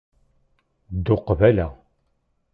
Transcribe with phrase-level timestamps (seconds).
[0.95, 1.67] Ddu qbala